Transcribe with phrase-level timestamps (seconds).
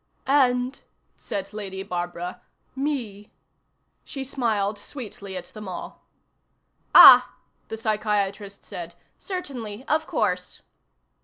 [0.25, 0.81] "And,"
[1.15, 2.41] said Lady Barbara,
[2.75, 3.31] "me."
[4.03, 6.01] She smiled sweetly at them all.
[6.95, 7.35] "Ah,"
[7.67, 8.95] the psychiatrist said.
[9.19, 9.85] "Certainly.
[9.87, 10.63] Of course."